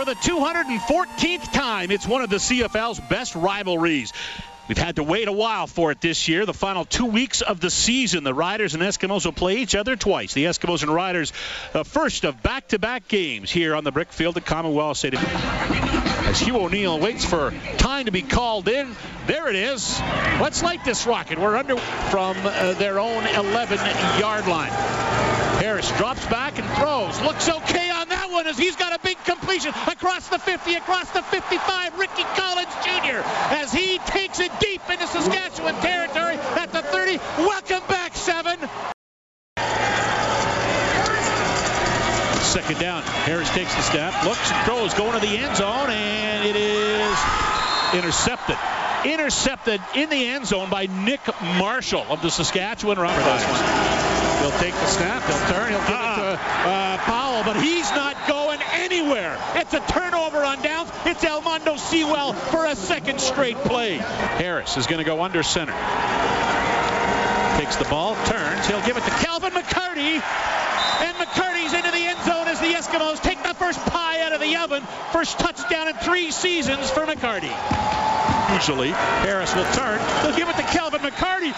[0.00, 4.14] For the 214th time, it's one of the CFL's best rivalries.
[4.66, 6.46] We've had to wait a while for it this year.
[6.46, 9.96] The final two weeks of the season, the Riders and Eskimos will play each other
[9.96, 10.32] twice.
[10.32, 11.34] The Eskimos and Riders,
[11.74, 15.22] the first of back-to-back games here on the brick field at Commonwealth Stadium.
[15.22, 18.96] As Hugh O'Neill waits for time to be called in,
[19.26, 20.00] there it is.
[20.40, 21.38] Let's light this rocket.
[21.38, 24.72] We're under from uh, their own 11-yard line.
[25.60, 27.20] Harris drops back and throws.
[27.20, 27.90] Looks okay
[28.30, 31.98] one as he's got a big completion across the 50, across the 55.
[31.98, 33.20] Ricky Collins Jr.
[33.54, 37.18] as he takes it deep into Saskatchewan territory at the 30.
[37.38, 38.58] Welcome back, seven.
[42.42, 43.02] Second down.
[43.02, 47.18] Harris takes the snap, looks, and throws, going to the end zone, and it is
[47.94, 48.56] intercepted.
[49.04, 51.20] Intercepted in the end zone by Nick
[51.58, 54.40] Marshall of the Saskatchewan Roughriders.
[54.40, 56.32] He'll take the snap, he'll turn, he'll give uh-uh.
[56.32, 59.38] it to uh, Powell, but he's not going anywhere.
[59.54, 60.90] It's a turnover on downs.
[61.04, 63.96] It's Almondo Sewell for a second straight play.
[63.96, 65.74] Harris is going to go under center.
[67.58, 70.22] Takes the ball, turns, he'll give it to Calvin McCarty,
[71.02, 74.40] and McCarty's into the end zone as the Eskimos take the first pie out of
[74.40, 74.82] the oven.
[75.12, 77.52] First touchdown in three seasons for McCarty.
[78.54, 80.00] Usually, Harris will turn.
[80.22, 81.54] He'll give it to Calvin McCarty.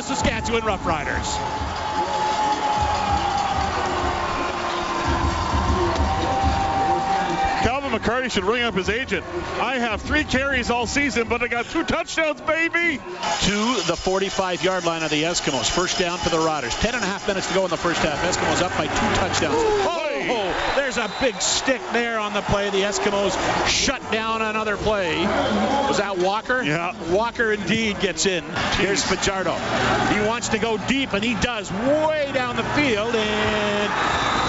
[0.00, 1.36] The Saskatchewan Roughriders.
[7.62, 9.26] Calvin McCarty should ring up his agent.
[9.60, 12.96] I have three carries all season, but I got two touchdowns, baby.
[12.96, 15.70] To the 45-yard line of the Eskimos.
[15.70, 16.74] First down for the Riders.
[16.76, 18.22] Ten and a half minutes to go in the first half.
[18.22, 19.56] Eskimos up by two touchdowns.
[19.58, 22.70] Oh, Oh, there's a big stick there on the play.
[22.70, 23.36] The Eskimos
[23.68, 25.18] shut down another play.
[25.18, 26.62] Was that Walker?
[26.62, 26.94] Yeah.
[27.10, 28.44] Walker indeed gets in.
[28.74, 29.54] Here's Fajardo.
[29.54, 33.14] He wants to go deep, and he does way down the field.
[33.14, 33.90] And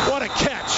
[0.09, 0.71] what a catch.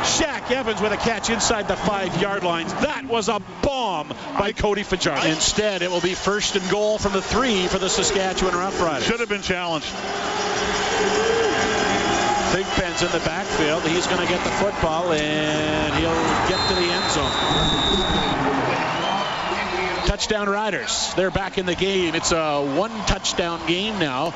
[0.00, 2.72] Shaq Evans with a catch inside the five-yard lines.
[2.72, 4.08] That was a bomb
[4.38, 5.26] by Cody Fajardo.
[5.26, 9.02] Instead, it will be first and goal from the three for the Saskatchewan Roughriders.
[9.02, 9.86] Should have been challenged.
[12.50, 13.82] Thigpen's in the backfield.
[13.84, 16.10] He's going to get the football, and he'll
[16.48, 17.30] get to the end zone.
[20.06, 21.14] Touchdown Riders.
[21.14, 22.14] They're back in the game.
[22.14, 24.34] It's a one-touchdown game now.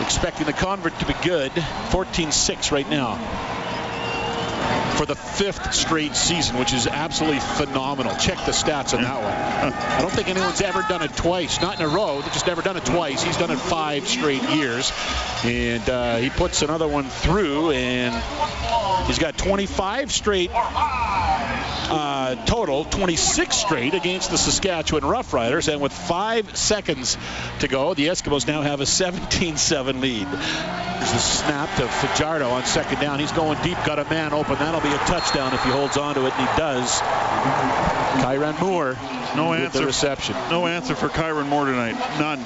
[0.00, 1.50] Expecting the convert to be good.
[1.52, 3.57] 14-6 right now
[4.96, 8.16] for the fifth straight season, which is absolutely phenomenal.
[8.16, 9.72] Check the stats on that one.
[9.72, 12.20] I don't think anyone's ever done it twice, not in a row.
[12.20, 13.22] They've just never done it twice.
[13.22, 14.92] He's done it five straight years,
[15.44, 18.14] and uh, he puts another one through, and
[19.06, 20.50] he's got 25 straight
[21.90, 27.16] uh, total, 26 straight against the Saskatchewan Roughriders, and with five seconds
[27.60, 30.26] to go, the Eskimos now have a 17-7 lead.
[30.26, 33.18] There's the snap to Fajardo on second down.
[33.18, 34.54] He's going deep, got a man open.
[34.54, 37.00] That'll be a touchdown if he holds on to it, and he does.
[38.22, 38.96] Kyran Moore
[39.36, 39.78] no with answer.
[39.80, 40.34] the reception.
[40.50, 41.96] No answer for Kyran Moore tonight.
[42.18, 42.44] None.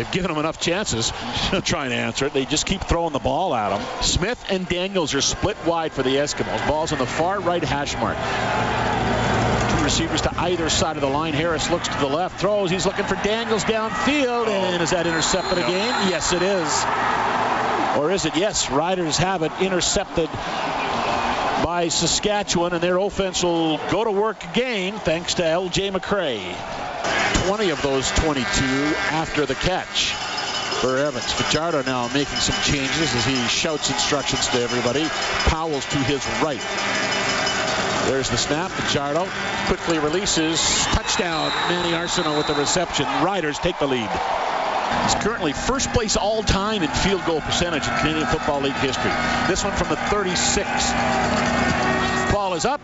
[0.00, 1.12] They've given him enough chances
[1.50, 2.32] to try and answer it.
[2.32, 4.02] They just keep throwing the ball at him.
[4.02, 6.66] Smith and Daniels are split wide for the Eskimos.
[6.66, 8.16] Ball's on the far right hash mark.
[9.76, 11.34] Two receivers to either side of the line.
[11.34, 12.70] Harris looks to the left, throws.
[12.70, 14.46] He's looking for Daniels downfield.
[14.46, 16.08] And is that intercepted again?
[16.08, 18.00] Yes, it is.
[18.00, 18.38] Or is it?
[18.38, 20.30] Yes, Riders have it intercepted
[21.62, 25.90] by Saskatchewan, and their offense will go to work again thanks to L.J.
[25.90, 26.89] McCray.
[27.46, 28.44] 20 of those 22
[29.10, 30.12] after the catch
[30.80, 31.32] for Evans.
[31.32, 35.06] Fajardo now making some changes as he shouts instructions to everybody.
[35.46, 36.60] Powell's to his right.
[38.10, 38.70] There's the snap.
[38.70, 39.28] Fajardo
[39.66, 40.60] quickly releases.
[40.86, 41.50] Touchdown.
[41.68, 43.06] Manny Arsenault with the reception.
[43.22, 44.10] Riders take the lead.
[45.04, 49.12] He's currently first place all time in field goal percentage in Canadian Football League history.
[49.48, 50.66] This one from the 36.
[52.32, 52.80] Ball is up,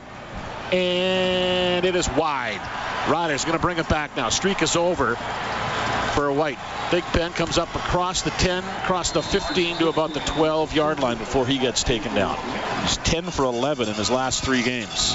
[0.72, 2.60] and it is wide.
[3.08, 4.30] Riders going to bring it back now.
[4.30, 6.58] Streak is over for Whyte.
[6.90, 11.18] Thigpen comes up across the 10, across the 15 to about the 12 yard line
[11.18, 12.36] before he gets taken down.
[12.82, 15.14] He's 10 for 11 in his last three games.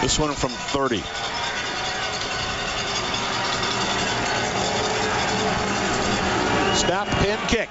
[0.00, 0.98] This one from 30.
[6.76, 7.68] Snap, pin, kick.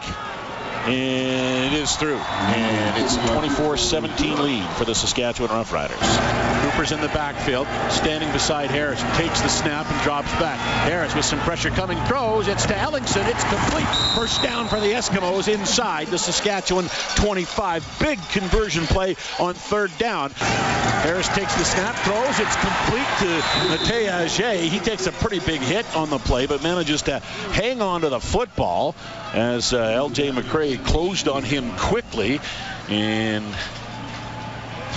[0.88, 2.18] And it is through.
[2.18, 6.41] And it's a 24-17 lead for the Saskatchewan Roughriders.
[6.72, 10.58] Cooper's in the backfield, standing beside Harris, takes the snap and drops back.
[10.88, 12.48] Harris with some pressure coming, throws.
[12.48, 13.28] It's to Ellingson.
[13.28, 13.88] It's complete.
[14.16, 17.98] First down for the Eskimos inside the Saskatchewan 25.
[18.00, 20.32] Big conversion play on third down.
[20.32, 22.40] Harris takes the snap, throws.
[22.40, 24.70] It's complete to Natey Adjei.
[24.70, 28.10] He takes a pretty big hit on the play, but manages to hang on to
[28.10, 28.96] the football
[29.34, 30.32] as uh, L.J.
[30.32, 32.40] McCray closed on him quickly.
[32.88, 33.46] And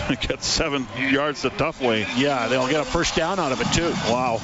[0.20, 2.06] Get seven yards the tough way.
[2.16, 3.90] yeah, they'll get a first down out of it, too.
[4.10, 4.38] Wow.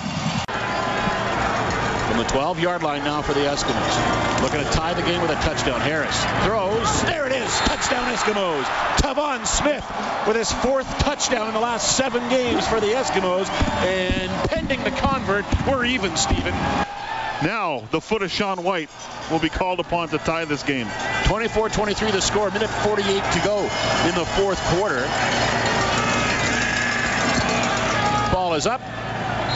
[2.08, 4.42] From the 12-yard line now for the Eskimos.
[4.42, 5.80] Looking to tie the game with a touchdown.
[5.80, 7.02] Harris throws.
[7.02, 7.56] There it is.
[7.60, 8.64] Touchdown Eskimos.
[8.96, 9.84] Tevaun Smith
[10.26, 13.48] with his fourth touchdown in the last seven games for the Eskimos.
[13.84, 16.54] And pending the convert, we're even, Stephen.
[17.42, 18.90] Now, the foot of Sean Whyte
[19.30, 20.86] will be called upon to tie this game.
[21.24, 22.50] 24-23 the score.
[22.50, 25.00] Minute 48 to go in the fourth quarter.
[28.30, 28.82] Ball is up,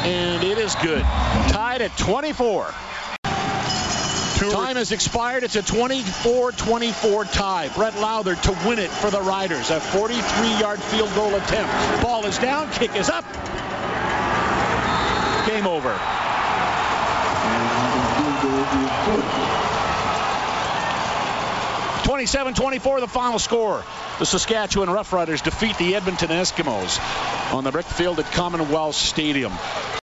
[0.04, 1.02] and it is good.
[1.02, 2.72] Tied at 24.
[4.38, 5.44] Two Time has expired.
[5.44, 7.68] It's a 24-24 tie.
[7.68, 9.70] Brett Lauther to win it for the Riders.
[9.70, 12.02] A 43-yard field goal attempt.
[12.02, 12.70] Ball is down.
[12.72, 13.24] Kick is up.
[15.46, 16.00] Game over.
[22.24, 23.84] Twenty-seven, twenty-four, the final score.
[24.18, 26.98] The Saskatchewan Roughriders defeat the Edmonton Eskimos
[27.52, 29.52] on the brick field at Commonwealth Stadium.